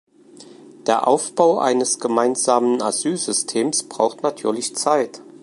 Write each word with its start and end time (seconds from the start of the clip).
Der 0.87 1.07
Aufbau 1.07 1.59
eines 1.59 1.99
Gemeinsamen 1.99 2.81
Asylsystems 2.81 3.83
braucht 3.83 4.23
natürlich 4.23 4.75
Zeit. 4.75 5.21